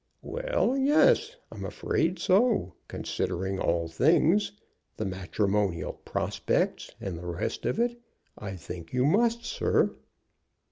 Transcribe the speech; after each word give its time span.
"Well, 0.23 0.75
yes; 0.75 1.35
I'm 1.51 1.63
afraid 1.63 2.17
so. 2.17 2.73
Considering 2.87 3.59
all 3.59 3.87
things, 3.87 4.51
the 4.97 5.05
matrimonial 5.05 5.93
prospects 5.93 6.95
and 6.99 7.19
the 7.19 7.27
rest 7.27 7.67
of 7.67 7.79
it, 7.79 8.01
I 8.35 8.55
think 8.55 8.93
you 8.93 9.05
must, 9.05 9.45
sir." 9.45 9.93